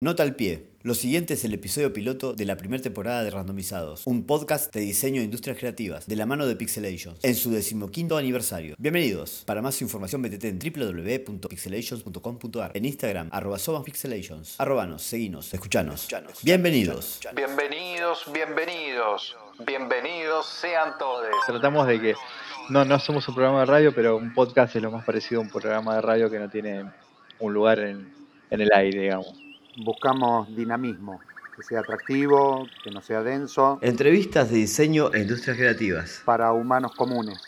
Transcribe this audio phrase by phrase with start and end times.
[0.00, 0.68] Nota al pie.
[0.82, 4.82] Lo siguiente es el episodio piloto de la primera temporada de Randomizados, un podcast de
[4.82, 8.76] diseño de industrias creativas, de la mano de Pixelations, en su decimoquinto aniversario.
[8.78, 9.42] Bienvenidos.
[9.44, 14.54] Para más información métete en www.pixelations.com.ar, en Instagram, arroba Pixelations.
[14.60, 16.06] Arrobanos, seguinos, escuchanos.
[16.44, 17.18] Bienvenidos.
[17.34, 19.36] Bienvenidos, bienvenidos,
[19.66, 21.26] bienvenidos sean todos.
[21.44, 22.14] Tratamos de que
[22.70, 25.42] no, no somos un programa de radio, pero un podcast es lo más parecido a
[25.42, 26.84] un programa de radio que no tiene
[27.40, 28.14] un lugar en,
[28.48, 29.47] en el aire, digamos
[29.84, 31.20] buscamos dinamismo,
[31.56, 33.78] que sea atractivo, que no sea denso.
[33.80, 36.22] Entrevistas de diseño e industrias creativas.
[36.24, 37.40] Para humanos comunes.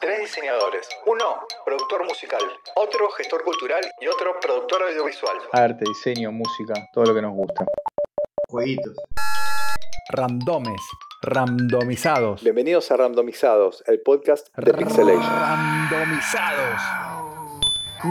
[0.00, 0.88] Tres diseñadores.
[1.06, 2.40] Uno, productor musical.
[2.76, 3.82] Otro, gestor cultural.
[4.00, 5.36] Y otro, productor audiovisual.
[5.52, 7.66] Arte, diseño, música, todo lo que nos gusta.
[8.48, 8.96] Jueguitos.
[10.10, 10.80] Randomes.
[11.22, 12.42] Randomizados.
[12.42, 15.22] Bienvenidos a Randomizados, el podcast de Pixelation.
[15.22, 16.80] Randomizados.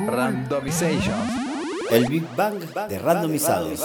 [0.05, 1.48] Randomization.
[1.91, 3.81] El Big Bang de randomizados.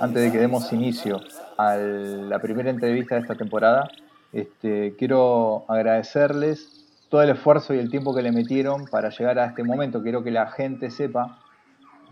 [0.00, 1.20] Antes de que demos inicio
[1.58, 3.88] a la primera entrevista de esta temporada,
[4.32, 9.46] este, quiero agradecerles todo el esfuerzo y el tiempo que le metieron para llegar a
[9.46, 10.02] este momento.
[10.02, 11.38] Quiero que la gente sepa,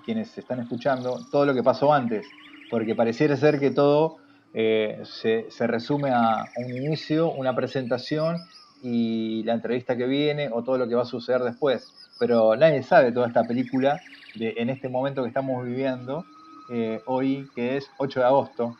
[0.05, 2.27] quienes están escuchando, todo lo que pasó antes,
[2.71, 4.17] porque pareciera ser que todo
[4.55, 8.37] eh, se, se resume a un inicio, una presentación
[8.83, 11.93] y la entrevista que viene o todo lo que va a suceder después.
[12.19, 14.01] Pero nadie sabe toda esta película
[14.41, 16.25] en este momento que estamos viviendo
[16.71, 18.77] eh, hoy, que es 8 de agosto,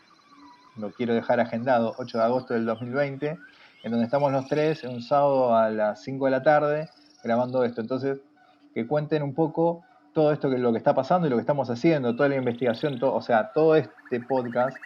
[0.77, 3.37] lo quiero dejar agendado, 8 de agosto del 2020,
[3.83, 6.89] en donde estamos los tres, un sábado a las 5 de la tarde,
[7.23, 7.81] grabando esto.
[7.81, 8.19] Entonces,
[8.73, 11.69] que cuenten un poco todo esto que lo que está pasando y lo que estamos
[11.69, 14.77] haciendo, toda la investigación, o sea, todo este podcast,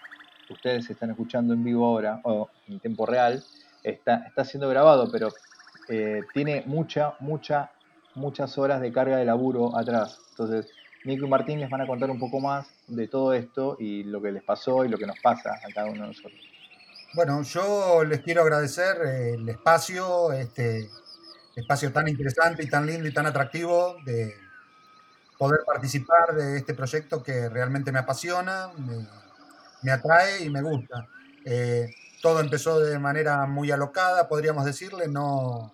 [0.49, 3.43] ustedes están escuchando en vivo ahora, o en tiempo real,
[3.83, 5.29] está, está siendo grabado, pero
[5.89, 7.71] eh, tiene mucha, mucha
[8.15, 10.19] muchas horas de carga de laburo atrás.
[10.31, 10.67] Entonces,
[11.05, 14.21] Nico y Martín les van a contar un poco más de todo esto y lo
[14.21, 16.39] que les pasó y lo que nos pasa a cada uno de nosotros.
[17.13, 20.89] Bueno, yo les quiero agradecer eh, el espacio, este
[21.55, 24.33] espacio tan interesante y tan lindo y tan atractivo de
[25.37, 28.71] poder participar de este proyecto que realmente me apasiona,
[29.83, 31.07] me, atrae y me gusta.
[31.45, 35.73] Eh, todo empezó de manera muy alocada, podríamos decirle, no,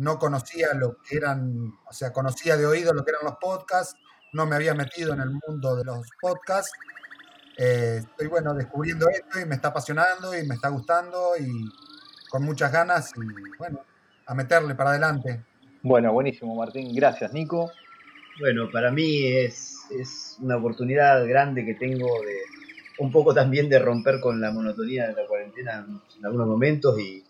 [0.00, 3.96] no conocía lo que eran, o sea, conocía de oído lo que eran los podcasts,
[4.32, 6.72] no me había metido en el mundo de los podcasts.
[7.58, 11.52] Eh, estoy, bueno, descubriendo esto y me está apasionando y me está gustando y
[12.30, 13.84] con muchas ganas y, bueno,
[14.24, 15.44] a meterle para adelante.
[15.82, 16.94] Bueno, buenísimo, Martín.
[16.94, 17.70] Gracias, Nico.
[18.40, 22.38] Bueno, para mí es, es una oportunidad grande que tengo de
[23.00, 27.22] un poco también de romper con la monotonía de la cuarentena en algunos momentos y,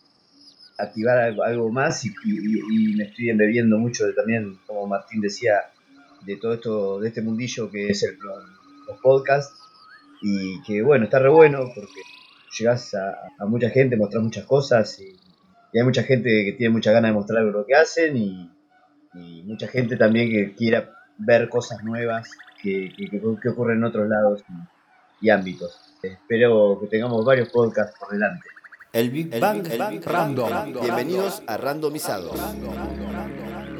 [0.82, 2.10] activar algo, más y,
[2.96, 5.70] me estoy embebiendo mucho de, también, como Martín decía,
[6.24, 8.18] de todo esto, de este mundillo que es el,
[8.86, 9.54] los podcasts
[10.22, 12.00] y que bueno, está re bueno porque
[12.58, 15.16] llegas a, mucha gente, mostrar muchas cosas y,
[15.72, 18.50] hay mucha gente que tiene mucha ganas de mostrar lo que hacen y,
[19.44, 22.30] mucha gente también que quiera ver cosas nuevas
[22.62, 24.44] que, que, ocurren en otros lados
[25.20, 25.96] y ámbitos.
[26.02, 28.46] Espero que tengamos varios podcasts por delante.
[28.92, 29.64] El Big Bang,
[30.04, 30.72] Random.
[30.82, 32.36] Bienvenidos a Randomizados.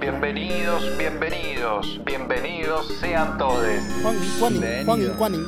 [0.00, 3.66] Bienvenidos, bienvenidos, bienvenidos sean todos.
[4.02, 5.46] Juan Juan Juan Juan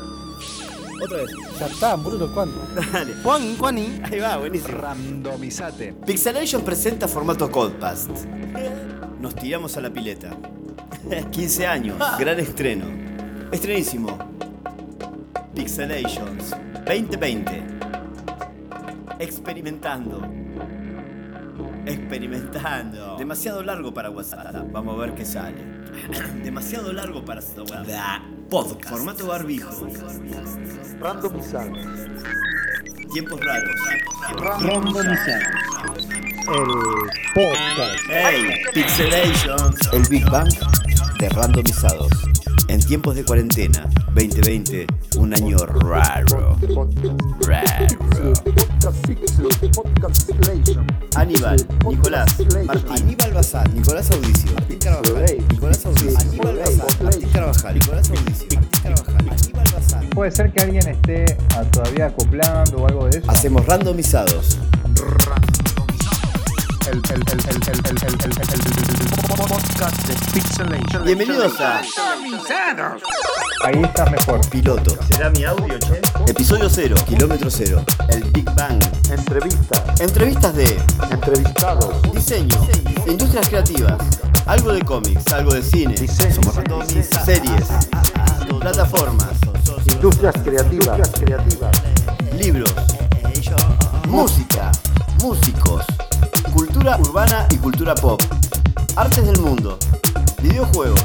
[1.01, 1.31] Otra vez.
[1.61, 2.51] Ya está, bruto, Juan.
[2.93, 3.15] Dale.
[3.23, 4.79] Juan Juan Ahí va, buenísimo.
[4.79, 5.93] Randomizate.
[6.07, 8.11] Pixelation presenta formato Codepast.
[9.21, 10.31] Nos tiramos a la pileta.
[11.31, 12.87] 15 años, gran estreno.
[13.53, 14.19] Estrenísimo.
[15.55, 16.51] Pixelations
[16.85, 17.72] 2020
[19.23, 20.21] experimentando.
[21.87, 23.17] Experimentando.
[23.17, 24.55] Demasiado largo para WhatsApp.
[24.73, 25.65] Vamos a ver qué sale.
[26.45, 27.41] Demasiado largo para
[28.51, 28.89] Podcast.
[28.89, 29.89] Formato barbijo.
[31.01, 31.73] Randomizado.
[33.13, 33.75] Tiempos raros.
[34.61, 35.45] Randomizado.
[36.43, 36.65] El
[37.35, 38.05] podcast.
[38.09, 39.93] Hey, Pixelations.
[39.93, 40.53] El Big Bang
[41.19, 42.11] de randomizados.
[42.69, 44.87] En tiempos de cuarentena, 2020,
[45.19, 46.59] un año raro.
[47.47, 47.93] Raro.
[51.15, 51.57] Aníbal,
[51.89, 52.27] Nicolás,
[52.65, 58.49] Martín, Aníbal Bazán, Nicolás Audicio, Martín Carvajal, Nicolás Audicio, Aníbal Bazán, Martín Carvajal, Nicolás Audicio,
[58.57, 60.11] Martín Carvajal, Aníbal Bazán.
[60.11, 61.25] Puede ser que alguien esté
[61.71, 63.31] todavía acoplando o algo de eso.
[63.31, 64.59] Hacemos randomizados.
[71.05, 73.03] Bienvenidos a Randomizados.
[73.63, 74.41] Ahí está mejor.
[74.51, 74.97] Piloto.
[75.07, 76.01] ¿Será mi audio, che?
[76.31, 77.85] Episodio 0, kilómetro 0.
[78.09, 78.83] El Big Bang.
[79.11, 80.01] Entrevistas.
[80.01, 80.81] Entrevistas de
[81.11, 82.03] Entrevistados.
[82.13, 82.57] diseño,
[83.07, 83.99] industrias creativas,
[84.47, 86.35] algo de cómics, algo de cine, Diseño.
[86.35, 87.25] Somos randomizados.
[87.25, 87.67] series,
[88.61, 89.29] plataformas,
[89.95, 91.11] Industrias creativas.
[91.11, 91.77] creativas.
[92.37, 92.75] Libros.
[94.09, 94.73] Música.
[95.21, 95.85] Músicos.
[96.53, 98.21] Cultura urbana y cultura pop.
[98.97, 99.79] Artes del mundo.
[100.43, 101.01] Videojuegos.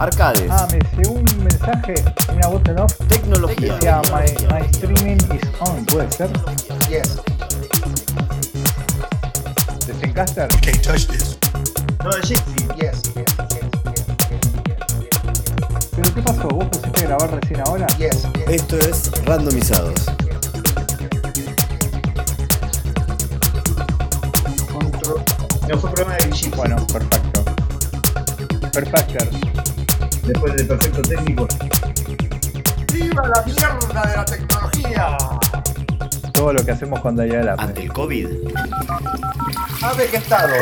[0.00, 0.48] Arcades.
[0.48, 1.94] Ah, me llegó un mensaje,
[2.32, 2.92] una voz en off.
[3.08, 3.74] Tecnología.
[3.74, 6.30] Decía, my, my streaming is on, ¿puede ser?
[6.88, 7.16] Yes.
[9.86, 10.48] ¿De Zencaster?
[10.60, 11.36] Can't touch this.
[12.04, 12.42] No, de Jesse.
[12.76, 13.02] Yes.
[13.14, 13.34] Yes.
[15.96, 16.48] ¿Pero qué pasó?
[16.48, 17.86] ¿Vos pusiste a grabar recién ahora?
[17.98, 18.22] Yes.
[18.34, 18.48] Yes.
[18.48, 20.06] Esto es Randomizados.
[25.68, 26.54] No fue problema de Jesse.
[26.54, 27.44] Bueno, perfecto.
[28.72, 29.24] Perfecto.
[30.28, 31.48] Después del perfecto técnico.
[32.92, 35.16] ¡Viva la mierda de la tecnología!
[36.34, 38.28] Todo lo que hacemos cuando hay la Ante el COVID.
[39.80, 40.54] ¿Sabe qué estado?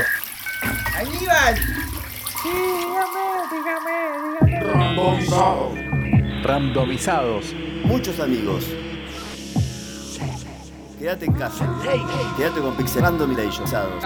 [6.44, 7.46] Randomizados.
[7.84, 8.64] Muchos amigos.
[11.00, 11.68] Quédate en casa.
[12.36, 14.04] Quédate con Pixel Randomizados.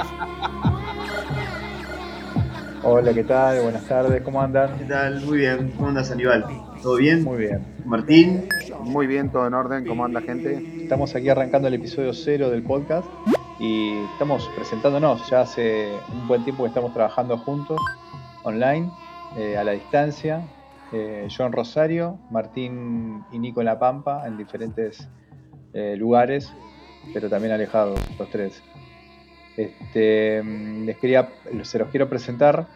[2.82, 3.60] Hola, ¿qué tal?
[3.60, 4.78] Buenas tardes, ¿cómo andan?
[4.78, 5.20] ¿Qué tal?
[5.26, 5.70] Muy bien.
[5.76, 6.46] ¿Cómo andas, Aníbal?
[6.82, 7.24] ¿Todo bien?
[7.24, 7.62] Muy bien.
[7.84, 8.48] Martín.
[8.80, 9.86] Muy bien, todo en orden.
[9.86, 10.82] ¿Cómo anda, gente?
[10.82, 13.06] Estamos aquí arrancando el episodio cero del podcast
[13.58, 15.28] y estamos presentándonos.
[15.28, 17.78] Ya hace un buen tiempo que estamos trabajando juntos,
[18.44, 18.90] online,
[19.36, 20.42] eh, a la distancia.
[20.90, 25.06] Eh, yo en Rosario, Martín y Nico en La Pampa, en diferentes
[25.74, 26.50] eh, lugares,
[27.12, 28.62] pero también alejados, los tres.
[29.56, 31.28] Este, mm, les quería,
[31.62, 32.66] se los quiero presentar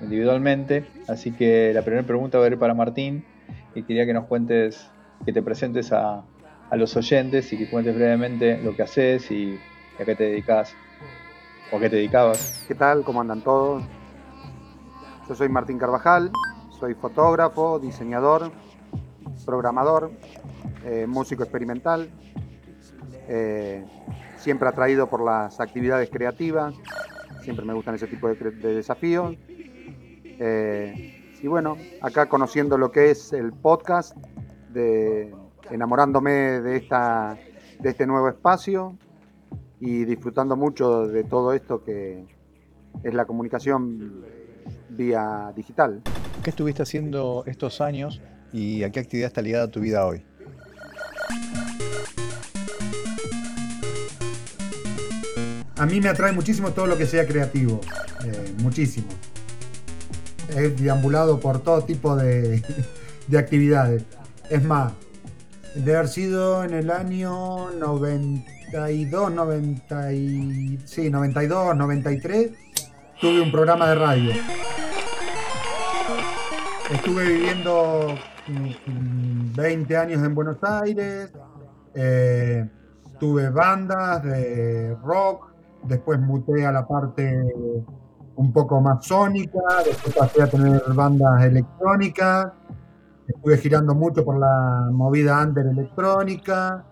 [0.00, 3.24] individualmente, así que la primera pregunta va a ir para Martín
[3.74, 4.88] y quería que nos cuentes,
[5.24, 6.24] que te presentes a,
[6.70, 9.58] a los oyentes y que cuentes brevemente lo que haces y
[10.00, 10.74] a qué te dedicas
[11.70, 12.64] o qué te dedicabas.
[12.66, 13.02] ¿Qué tal?
[13.04, 13.82] ¿Cómo andan todos?
[15.28, 16.30] Yo soy Martín Carvajal,
[16.78, 18.52] soy fotógrafo, diseñador,
[19.44, 20.12] programador,
[20.84, 22.10] eh, músico experimental,
[23.28, 23.84] eh,
[24.42, 26.74] siempre atraído por las actividades creativas,
[27.42, 28.34] siempre me gustan ese tipo de,
[28.74, 29.36] desafíos.
[29.48, 34.16] Eh, y bueno, acá conociendo lo que es el podcast,
[35.70, 37.38] enamorándome de, esta,
[37.78, 38.96] de este nuevo espacio
[39.80, 42.24] y disfrutando mucho de todo esto que
[43.02, 44.24] es la comunicación
[44.88, 46.02] vía digital.
[46.42, 48.20] ¿Qué estuviste haciendo estos años
[48.52, 50.24] y a qué actividad está ligada tu vida hoy?
[55.82, 57.80] A mí me atrae muchísimo todo lo que sea creativo,
[58.24, 59.08] eh, muchísimo.
[60.56, 62.62] He deambulado por todo tipo de,
[63.26, 64.04] de actividades.
[64.48, 64.92] Es más,
[65.74, 72.50] de haber sido en el año 92, 90 y- sí, 92, 93,
[73.20, 74.32] tuve un programa de radio.
[76.92, 78.14] Estuve viviendo
[78.46, 81.32] mm, 20 años en Buenos Aires,
[81.96, 82.68] eh,
[83.18, 85.51] tuve bandas de rock,
[85.84, 87.36] después muté a la parte
[88.36, 92.52] un poco más sónica, después pasé a tener bandas electrónicas,
[93.26, 96.84] estuve girando mucho por la movida under electrónica,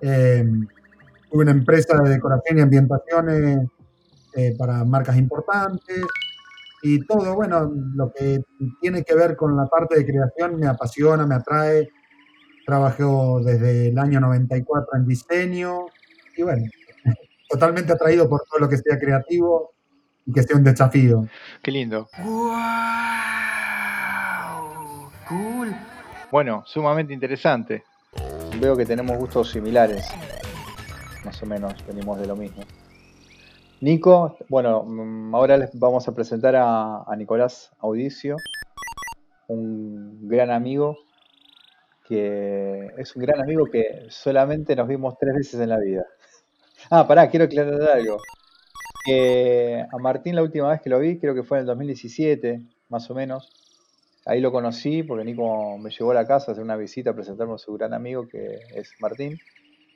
[0.00, 0.44] eh,
[1.30, 3.68] tuve una empresa de decoración y ambientaciones
[4.34, 6.04] eh, para marcas importantes
[6.86, 8.42] y todo, bueno, lo que
[8.78, 11.88] tiene que ver con la parte de creación me apasiona, me atrae.
[12.66, 15.86] Trabajo desde el año 94 en diseño
[16.36, 16.62] y bueno,
[17.54, 19.74] totalmente atraído por todo lo que sea creativo
[20.26, 21.28] y que sea un desafío.
[21.62, 22.08] Qué lindo.
[26.32, 27.84] Bueno, sumamente interesante.
[28.60, 30.04] Veo que tenemos gustos similares.
[31.24, 32.64] Más o menos, venimos de lo mismo.
[33.80, 38.36] Nico, bueno, mm, ahora les vamos a presentar a, a Nicolás Audicio,
[39.46, 40.96] un gran amigo,
[42.08, 46.04] que es un gran amigo que solamente nos vimos tres veces en la vida.
[46.90, 48.18] Ah, pará, quiero aclarar algo.
[49.04, 52.60] Que a Martín la última vez que lo vi, creo que fue en el 2017,
[52.88, 53.50] más o menos.
[54.26, 57.14] Ahí lo conocí porque Nico me llevó a la casa a hacer una visita a
[57.14, 59.38] presentarme a su gran amigo que es Martín.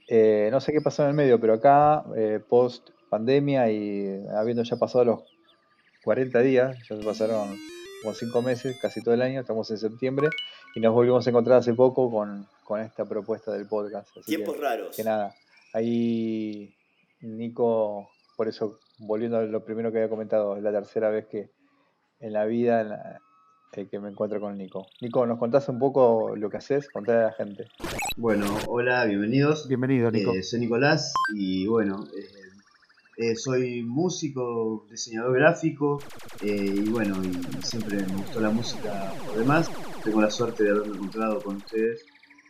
[0.09, 4.63] Eh, no sé qué pasó en el medio, pero acá, eh, post pandemia y habiendo
[4.63, 5.21] ya pasado los
[6.05, 7.57] 40 días, ya se pasaron
[8.03, 10.29] como 5 meses, casi todo el año, estamos en septiembre
[10.75, 14.09] y nos volvimos a encontrar hace poco con, con esta propuesta del podcast.
[14.11, 14.95] Así que- Tiempos raros.
[14.95, 15.35] que nada,
[15.73, 16.75] ahí
[17.21, 21.51] Nico, por eso, volviendo a lo primero que había comentado, es la tercera vez que
[22.21, 23.21] en la vida en la-
[23.73, 24.87] eh, que me encuentro con Nico.
[25.01, 26.89] Nico, ¿nos contás un poco lo que haces?
[26.91, 27.67] Contale a la gente.
[28.17, 29.69] Bueno, hola, bienvenidos.
[29.69, 30.33] Bienvenido, Nico.
[30.33, 35.99] Eh, soy Nicolás y bueno, eh, eh, soy músico, diseñador gráfico
[36.43, 37.33] eh, y bueno, y
[37.65, 39.71] siempre me gustó la música por demás.
[40.03, 42.05] Tengo la suerte de haberme encontrado con ustedes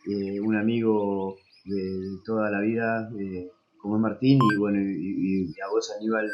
[0.06, 5.68] eh, un amigo de toda la vida, eh, como es Martín, y bueno, y, a
[5.70, 6.30] vos Aníbal,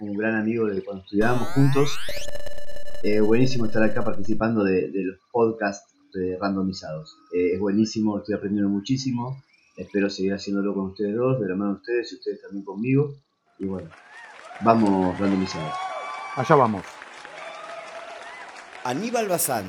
[0.00, 1.98] un gran amigo de cuando estudiábamos juntos.
[3.02, 5.94] Eh, buenísimo estar acá participando de, los podcasts
[6.40, 7.16] randomizados.
[7.32, 9.42] es buenísimo, estoy aprendiendo muchísimo.
[9.76, 13.14] Espero seguir haciéndolo con ustedes dos, de la mano de ustedes y ustedes también conmigo.
[13.58, 13.88] Y bueno,
[14.60, 15.72] vamos randomizados.
[16.36, 16.84] Allá vamos.
[18.84, 19.66] Aníbal Bazán.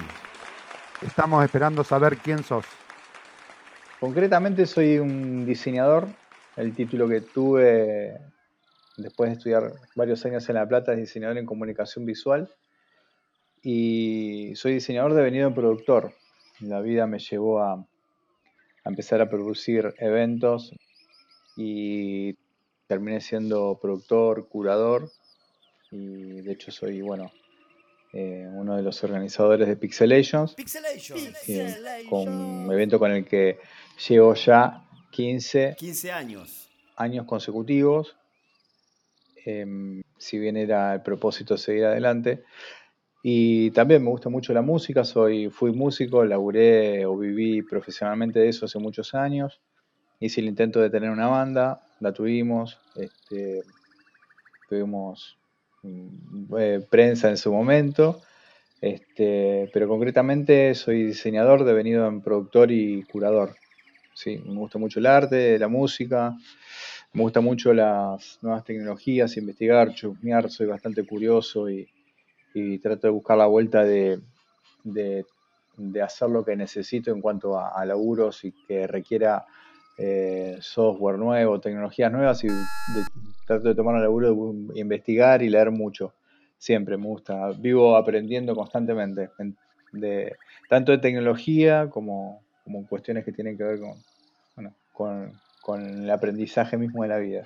[1.02, 2.66] Estamos esperando saber quién sos.
[4.00, 6.08] Concretamente soy un diseñador.
[6.56, 8.20] El título que tuve
[8.98, 12.50] después de estudiar varios años en La Plata es diseñador en comunicación visual.
[13.64, 16.14] Y soy diseñador devenido en productor.
[16.60, 20.74] La vida me llevó a, a empezar a producir eventos
[21.56, 22.36] y
[22.88, 25.10] terminé siendo productor, curador
[25.92, 27.32] y de hecho soy, bueno,
[28.14, 30.56] eh, uno de los organizadores de Pixelations,
[32.10, 33.60] con un evento con el que
[34.08, 36.68] llevo ya 15, 15 años.
[36.98, 38.16] años consecutivos,
[39.46, 42.44] em, si bien era el propósito seguir adelante.
[43.24, 48.50] Y también me gusta mucho la música, soy, fui músico, laburé o viví profesionalmente de
[48.50, 49.62] eso hace muchos años.
[50.20, 53.62] Hice el intento de tener una banda, la tuvimos, este,
[54.68, 55.38] tuvimos
[55.84, 58.22] Mm, eh, prensa en su momento,
[58.80, 63.56] este, pero concretamente soy diseñador devenido en productor y curador.
[64.14, 66.36] Sí, me gusta mucho el arte, la música,
[67.14, 71.88] me gusta mucho las nuevas tecnologías, investigar, chusmear, soy bastante curioso y,
[72.80, 74.20] trato de buscar la vuelta de,
[76.04, 79.46] hacer lo que necesito en cuanto a, laburos y que requiera
[79.98, 82.48] eh, software nuevo, tecnologías nuevas y
[83.46, 86.14] trato de tomar un laburo de investigar y leer mucho.
[86.58, 87.50] Siempre me gusta.
[87.58, 89.30] Vivo aprendiendo constantemente,
[89.92, 90.36] de,
[90.70, 93.96] tanto de tecnología como, como cuestiones que tienen que ver con,
[94.56, 97.44] bueno, con, con el aprendizaje mismo de la vida.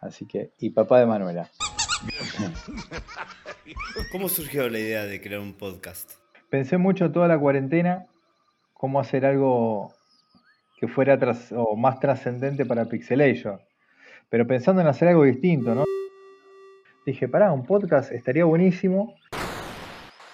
[0.00, 1.50] Así que, y papá de Manuela.
[4.12, 6.12] ¿Cómo surgió la idea de crear un podcast?
[6.50, 8.06] Pensé mucho toda la cuarentena
[8.72, 9.94] cómo hacer algo
[10.78, 13.58] que fuera tras, o más trascendente para Pixelation
[14.28, 15.84] pero pensando en hacer algo distinto, ¿no?
[17.04, 19.14] Dije, pará, un podcast estaría buenísimo.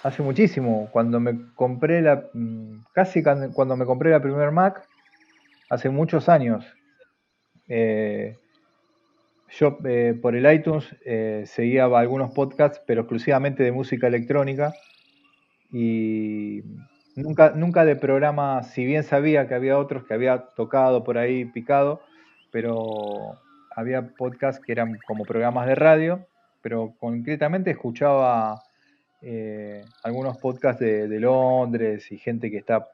[0.03, 4.83] Hace muchísimo, cuando me compré la, mm, casi cuando me compré la primer Mac,
[5.71, 6.65] hace muchos años,
[7.69, 8.37] eh,
[9.49, 14.75] yo eh, por el iTunes eh, seguía algunos podcasts, pero exclusivamente de música electrónica.
[15.71, 16.63] Y
[17.15, 21.45] nunca, nunca de programa, si bien sabía que había otros que había tocado por ahí,
[21.45, 22.01] picado,
[22.51, 23.39] pero
[23.77, 26.27] había podcasts que eran como programas de radio,
[26.61, 28.63] pero concretamente escuchaba
[29.23, 32.89] eh, algunos podcasts de, Londres y gente que, está,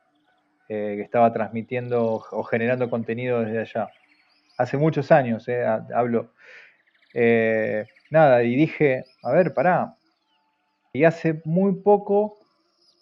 [0.69, 3.91] eh, que estaba transmitiendo o generando contenido desde allá.
[4.57, 6.33] Hace muchos años, eh, hablo.
[8.11, 9.97] nada, y dije, a ver, pará.
[10.93, 12.39] Y hace muy poco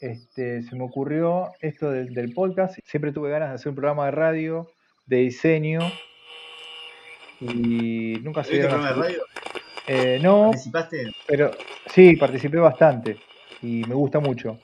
[0.00, 2.78] este, se me ocurrió esto del, del podcast.
[2.84, 4.70] Siempre tuve ganas de hacer un programa de radio,
[5.06, 5.80] de diseño,
[7.40, 9.22] y nunca se dieron de radio?
[9.86, 10.50] Eh, no.
[10.50, 11.12] ¿Participaste?
[11.26, 11.50] Pero
[11.86, 13.16] sí, participé bastante
[13.62, 14.58] y me gusta mucho.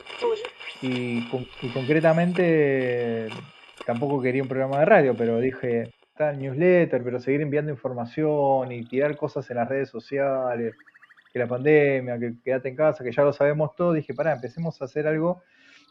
[0.81, 1.29] Y,
[1.73, 3.29] concretamente
[3.87, 8.85] tampoco quería un programa de radio, pero dije, está newsletter, pero seguir enviando información y
[8.85, 10.75] tirar cosas en las redes sociales,
[11.33, 14.81] que la pandemia, que quédate en casa, que ya lo sabemos todo, dije, pará, empecemos
[14.83, 15.43] a hacer algo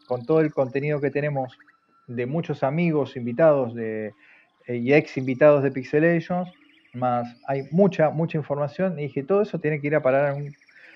[0.07, 1.57] con todo el contenido que tenemos
[2.07, 4.13] de muchos amigos invitados de,
[4.67, 6.49] eh, y ex invitados de Pixelations,
[6.93, 10.37] más hay mucha, mucha información y dije, todo eso tiene que ir a parar a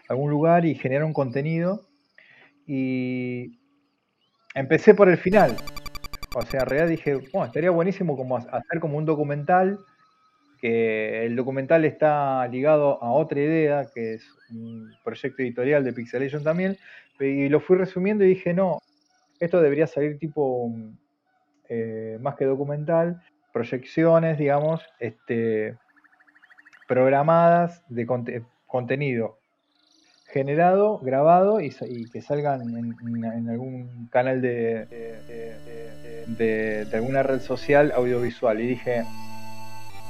[0.10, 1.82] algún, lugar y generar un contenido.
[2.68, 3.60] Y
[4.54, 5.56] empecé por el final.
[6.36, 9.80] O sea, en realidad dije, bueno, estaría buenísimo como hacer como un documental,
[10.60, 16.44] que el documental está ligado a otra idea, que es un proyecto editorial de Pixelation
[16.44, 16.78] también,
[17.20, 18.80] y lo fui resumiendo y dije, no,
[19.40, 20.74] esto debería salir tipo
[21.70, 23.22] eh, más que documental,
[23.54, 25.78] proyecciones, digamos, este,
[26.88, 29.38] programadas de conte contenido
[30.36, 31.70] generado, grabado y,
[32.12, 34.86] que salgan en, algún canal de,
[36.28, 38.60] de, alguna red social audiovisual.
[38.60, 39.06] Y dije,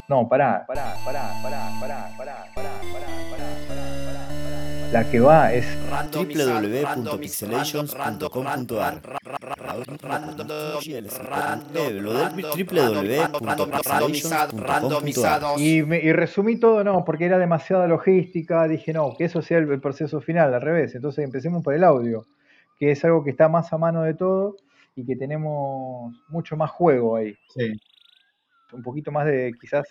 [0.07, 2.74] no, pará, pará, pará, pará, pará, pará, pará.
[4.95, 5.67] La que va es
[6.13, 9.01] www.pixelations.com.ar
[15.57, 19.81] y, y resumí todo, no, porque era demasiada logística, dije no, que eso sea el,
[19.81, 22.25] proceso final, al revés, entonces empecemos por el audio,
[22.79, 24.55] que es algo que está más a mano de todo
[24.95, 27.35] y que tenemos mucho más juego ahí.
[27.49, 27.73] Sí.
[28.71, 29.89] Un poquito más de quizás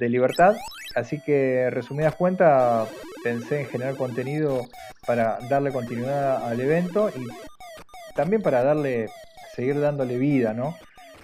[0.00, 0.56] de libertad.
[0.96, 2.88] Así que, resumidas cuentas,
[3.22, 4.62] pensé en generar contenido
[5.06, 7.26] para darle continuidad al evento y
[8.16, 9.08] también para darle,
[9.54, 10.74] seguir dándole vida, ¿no?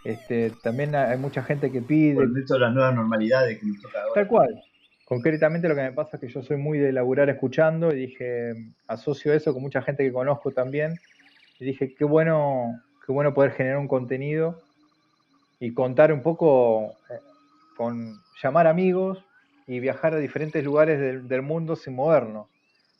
[0.04, 2.14] Este, también hay mucha gente que pide.
[2.14, 4.14] Por dentro de las nuevas normalidades que nos toca ahora.
[4.14, 4.62] Tal cual.
[5.04, 8.54] Concretamente lo que me pasa es que yo soy muy de laburar escuchando y dije,
[8.87, 10.95] asocio eso con mucha gente que conozco también.
[11.59, 14.61] Y dije, qué bueno, qué bueno poder generar un contenido
[15.59, 17.18] y contar un poco eh,
[17.76, 19.25] con llamar amigos
[19.66, 22.49] y viajar a diferentes lugares del, mundo sin movernos,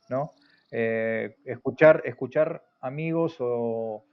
[0.09, 0.33] ¿no?
[0.71, 4.04] Eh, escuchar, escuchar amigos o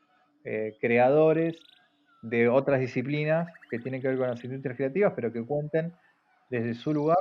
[0.46, 1.58] eh, creadores
[2.22, 5.94] de otras disciplinas que tienen que ver con las industrias creativas, pero que cuenten
[6.50, 7.18] desde su lugar,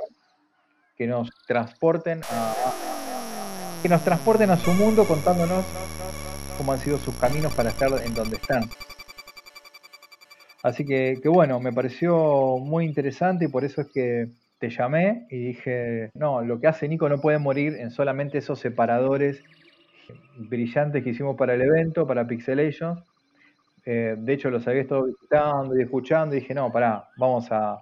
[0.95, 2.53] que nos transporten a,
[3.81, 5.65] que nos transporten a su mundo contándonos
[6.57, 8.69] cómo han sido sus caminos para estar en donde están.
[10.63, 14.29] Así que, que bueno, me pareció muy interesante y por eso es que
[14.59, 18.59] te llamé y dije, no, lo que hace Nico no puede morir en solamente esos
[18.59, 19.43] separadores
[20.37, 23.03] brillantes que hicimos para el evento, para Pixelation.
[23.85, 27.81] Eh, de hecho, los había estado visitando y escuchando y dije, no, pará, vamos a...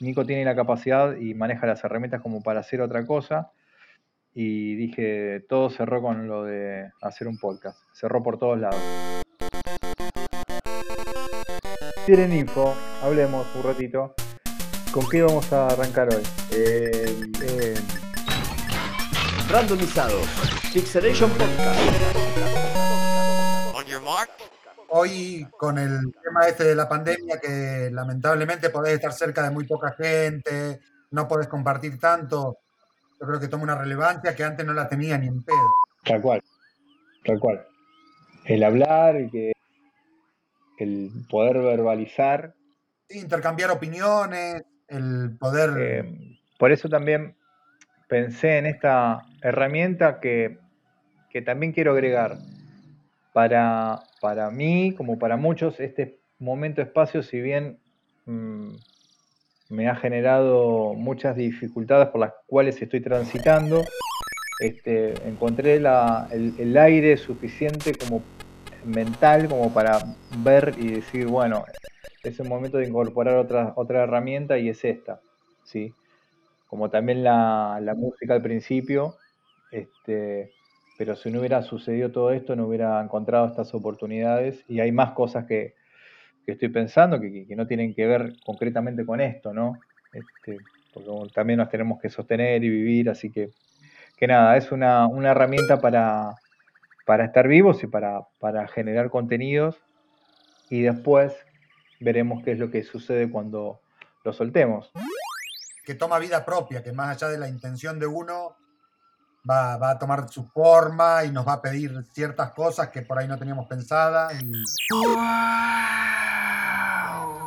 [0.00, 3.52] Nico tiene la capacidad y maneja las herramientas como para hacer otra cosa.
[4.34, 7.78] Y dije, todo cerró con lo de hacer un podcast.
[7.92, 9.13] Cerró por todos lados.
[12.06, 14.14] Tienen info, hablemos un ratito.
[14.92, 16.22] ¿Con qué vamos a arrancar hoy?
[16.52, 17.74] Eh, Eh,
[19.50, 20.26] Randomizados.
[20.72, 21.80] Pixelation Podcast.
[24.88, 29.66] Hoy con el tema este de la pandemia, que lamentablemente podés estar cerca de muy
[29.66, 30.80] poca gente,
[31.10, 32.58] no podés compartir tanto,
[33.20, 35.78] yo creo que toma una relevancia que antes no la tenía ni en pedo.
[36.04, 36.42] Tal cual,
[37.24, 37.66] tal cual.
[38.44, 39.52] El hablar, y que
[40.78, 42.54] el poder verbalizar.
[43.08, 45.70] Sí, intercambiar opiniones, el poder...
[45.78, 47.36] eh, por eso también
[48.08, 50.58] pensé en esta herramienta que,
[51.30, 52.38] que también quiero agregar.
[53.32, 57.78] Para, para mí, como para muchos, este momento espacio, si bien
[58.26, 58.68] mm,
[59.70, 63.84] me ha generado muchas dificultades por las cuales estoy transitando,
[64.60, 68.22] este, encontré la- el, el aire suficiente como
[68.84, 71.66] mental como para ver y decir, bueno,
[72.22, 75.22] es el momento de incorporar otra, otra herramienta y es esta,
[75.62, 75.96] ¿sí?
[76.66, 79.20] Como también la, la música al principio,
[79.70, 80.54] este,
[80.96, 85.12] pero si no hubiera sucedido todo esto, no hubiera encontrado estas oportunidades y hay más
[85.12, 85.76] cosas que,
[86.46, 89.84] que estoy pensando que, que- no tienen que ver concretamente con esto, ¿no?
[90.12, 93.52] Este, porque también nos tenemos que sostener y vivir, así que,
[94.16, 96.38] que nada, es una, una herramienta para,
[97.04, 99.76] para estar vivos y para, para generar contenidos
[100.70, 101.32] y después
[102.00, 103.80] veremos qué es lo que sucede cuando
[104.24, 104.90] lo soltemos.
[105.84, 108.56] que toma vida propia, que más allá de la intención de uno,
[109.48, 113.18] va, va a tomar su forma y nos va a pedir ciertas cosas que por
[113.18, 114.32] ahí no teníamos pensadas.
[114.42, 114.52] y-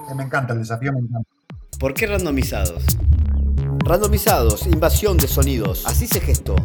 [0.09, 1.29] Eh, Me encanta el desafío, me encanta.
[1.79, 2.83] ¿Por qué randomizados?
[3.85, 5.85] Randomizados, invasión de sonidos.
[5.85, 6.55] Así se gestó.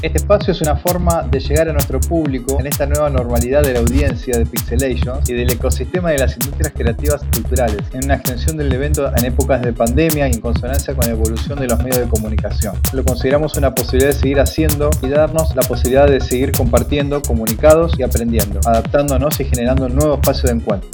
[0.00, 3.72] Este espacio es una forma de llegar a nuestro público en esta nueva normalidad de
[3.72, 8.14] la audiencia de Pixelation y del ecosistema de las industrias creativas y culturales, en una
[8.14, 11.82] extensión del evento en épocas de pandemia y en consonancia con la evolución de los
[11.82, 12.76] medios de comunicación.
[12.92, 17.98] Lo consideramos una posibilidad de seguir haciendo y darnos la posibilidad de seguir compartiendo, comunicados
[17.98, 20.90] y aprendiendo, adaptándonos y generando un nuevo espacio de encuentro.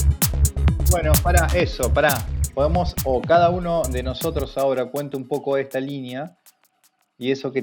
[0.91, 2.27] Bueno, para eso, para.
[2.55, 6.39] Podemos, o cada uno de nosotros ahora cuente un poco esta línea
[7.19, 7.63] y eso que,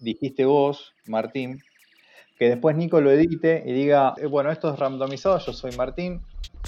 [0.00, 1.62] dijiste vos, Martín,
[2.38, 6.20] que después Nico lo edite y diga, eh, bueno, esto es randomizado, yo soy Martín,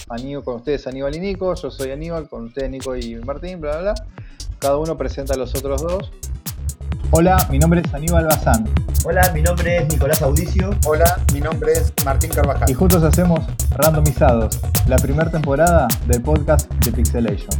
[0.08, 3.80] Aníbal con ustedes Aníbal y Nico, yo soy Aníbal con ustedes Nico y Martín, bla,
[3.80, 4.06] bla, bla.
[4.58, 6.10] Cada uno presenta a los otros dos.
[7.10, 8.64] Hola, mi nombre es Aníbal Bazán
[9.04, 10.70] Hola, mi nombre es Nicolás Audicio.
[10.86, 12.70] Hola, mi nombre es Martín Carvajal.
[12.70, 13.40] y juntos hacemos
[13.70, 17.50] Randomizados, la primera temporada del podcast de Pixelation.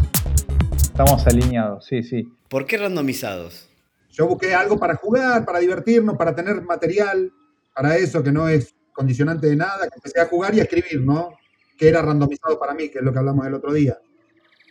[0.76, 2.32] Estamos alineados, sí, sí.
[2.48, 3.68] ¿Por qué randomizados?
[4.14, 7.32] Yo busqué algo para jugar, para divertirnos, para tener material,
[7.74, 11.00] para eso que no es condicionante de nada, que empecé a jugar y a escribir,
[11.00, 11.36] ¿no?
[11.76, 13.98] Que era randomizado para mí, que es lo que hablamos el otro día.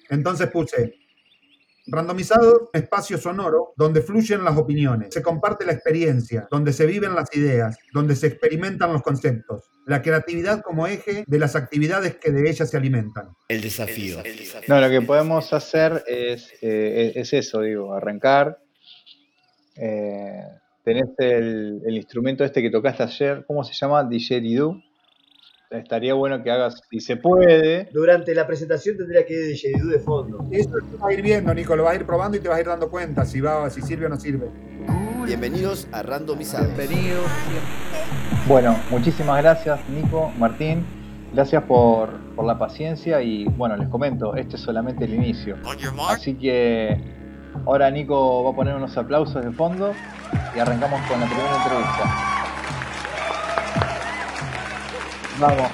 [0.09, 0.95] Entonces puse
[1.87, 7.35] randomizado, espacio sonoro, donde fluyen las opiniones, se comparte la experiencia, donde se viven las
[7.35, 12.49] ideas, donde se experimentan los conceptos, la creatividad como eje de las actividades que de
[12.49, 13.31] ellas se alimentan.
[13.49, 14.23] El desafío.
[14.69, 18.62] No, lo que podemos hacer es, eh, es es eso, digo, arrancar.
[19.75, 20.43] Eh,
[20.83, 24.03] tenés el, el instrumento este que tocaste ayer, ¿cómo se llama?
[24.03, 24.77] Didgeridoo.
[25.71, 27.89] estaría bueno que hagas, si se puede.
[27.91, 30.45] Durante la presentación tendría que ir de Jedidú de fondo.
[30.51, 32.57] Eso lo vas a ir viendo, Nico, lo vas a ir probando y te vas
[32.57, 34.47] a ir dando cuenta si va, si sirve o no sirve.
[35.25, 36.67] Bienvenidos a Randomizados.
[36.77, 37.25] Bienvenidos.
[38.47, 40.85] Bueno, muchísimas gracias, Nico, Martín.
[41.33, 45.57] Gracias por, por la paciencia y bueno, les comento, este es solamente el inicio.
[46.07, 46.99] Así que
[47.65, 49.93] ahora Nico va a poner unos aplausos de fondo
[50.55, 52.33] y arrancamos con la primera entrevista.
[55.39, 55.71] Vamos.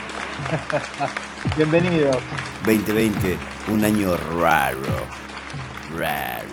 [1.57, 2.17] Bienvenidos.
[2.65, 3.37] 2020,
[3.71, 4.79] un año raro.
[5.97, 6.45] Raro.